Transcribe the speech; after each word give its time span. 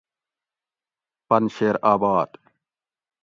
پن 1.27 1.43
شیر 1.53 1.75
آباد 1.91 2.29